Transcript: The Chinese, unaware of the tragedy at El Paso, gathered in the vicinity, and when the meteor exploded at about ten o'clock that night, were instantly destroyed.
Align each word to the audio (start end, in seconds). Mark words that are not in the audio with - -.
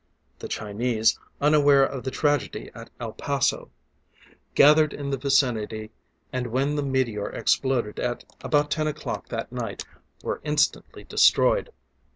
The 0.39 0.47
Chinese, 0.47 1.19
unaware 1.39 1.83
of 1.83 2.03
the 2.03 2.09
tragedy 2.09 2.71
at 2.73 2.89
El 2.99 3.13
Paso, 3.13 3.69
gathered 4.55 4.93
in 4.93 5.11
the 5.11 5.17
vicinity, 5.17 5.91
and 6.33 6.47
when 6.47 6.75
the 6.75 6.81
meteor 6.81 7.29
exploded 7.29 7.99
at 7.99 8.25
about 8.43 8.71
ten 8.71 8.87
o'clock 8.87 9.29
that 9.29 9.51
night, 9.51 9.85
were 10.23 10.41
instantly 10.43 11.03
destroyed. 11.03 11.69